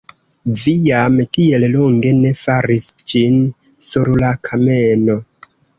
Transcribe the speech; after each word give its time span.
Vi 0.61 0.71
jam 0.85 1.19
tiel 1.37 1.67
longe 1.75 2.15
ne 2.23 2.33
faris 2.41 2.89
ĝin 3.13 3.39
sur 3.91 4.15
la 4.27 4.37
kameno! 4.51 5.25